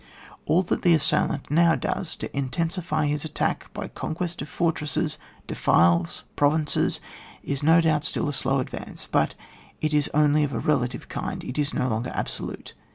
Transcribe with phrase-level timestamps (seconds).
[0.47, 4.71] All that the assailant now does to in tensify his attack by conquest of for
[4.71, 6.99] tresses, defiles, provinces,
[7.43, 9.35] is no doubt still a slow advance, but
[9.79, 12.73] it is only of a relative kind, it is no longer absolute.